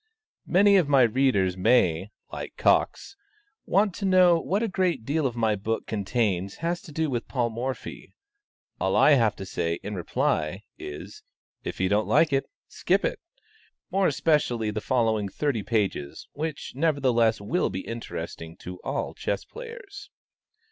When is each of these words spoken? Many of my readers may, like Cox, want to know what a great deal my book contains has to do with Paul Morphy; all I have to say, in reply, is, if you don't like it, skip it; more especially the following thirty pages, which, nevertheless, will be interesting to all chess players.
Many 0.47 0.77
of 0.77 0.89
my 0.89 1.03
readers 1.03 1.55
may, 1.55 2.09
like 2.31 2.57
Cox, 2.57 3.15
want 3.67 3.93
to 3.93 4.05
know 4.05 4.39
what 4.39 4.63
a 4.63 4.67
great 4.67 5.05
deal 5.05 5.31
my 5.33 5.55
book 5.55 5.85
contains 5.85 6.55
has 6.55 6.81
to 6.81 6.91
do 6.91 7.07
with 7.07 7.27
Paul 7.27 7.51
Morphy; 7.51 8.15
all 8.79 8.95
I 8.95 9.11
have 9.11 9.35
to 9.35 9.45
say, 9.45 9.75
in 9.83 9.93
reply, 9.93 10.63
is, 10.79 11.21
if 11.63 11.79
you 11.79 11.87
don't 11.87 12.07
like 12.07 12.33
it, 12.33 12.49
skip 12.67 13.05
it; 13.05 13.19
more 13.91 14.07
especially 14.07 14.71
the 14.71 14.81
following 14.81 15.29
thirty 15.29 15.61
pages, 15.61 16.27
which, 16.33 16.73
nevertheless, 16.73 17.39
will 17.39 17.69
be 17.69 17.81
interesting 17.81 18.57
to 18.57 18.79
all 18.83 19.13
chess 19.13 19.45
players. 19.45 20.09